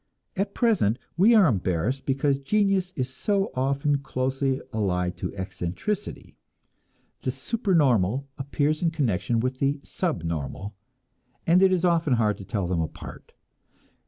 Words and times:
At 0.35 0.55
present 0.55 0.97
we 1.15 1.35
are 1.35 1.45
embarrassed 1.45 2.07
because 2.07 2.39
genius 2.39 2.91
is 2.95 3.07
so 3.07 3.51
often 3.53 3.99
closely 3.99 4.59
allied 4.73 5.15
to 5.17 5.31
eccentricity; 5.35 6.35
the 7.21 7.29
supernormal 7.29 8.27
appears 8.39 8.81
in 8.81 8.89
connection 8.89 9.39
with 9.41 9.59
the 9.59 9.79
subnormal 9.83 10.73
and 11.45 11.61
it 11.61 11.71
is 11.71 11.85
often 11.85 12.13
hard 12.13 12.39
to 12.39 12.43
tell 12.45 12.65
them 12.65 12.81
apart. 12.81 13.33